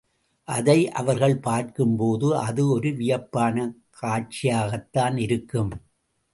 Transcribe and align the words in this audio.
அதை 0.47 0.77
அவர்கள் 0.91 1.35
பார்க்கும்போது 1.39 2.37
அது 2.37 2.67
ஒரு 2.67 2.89
வியப்பான 2.91 3.55
காட்சியாகத்தான் 4.01 5.17
இருக்கும். 5.17 5.73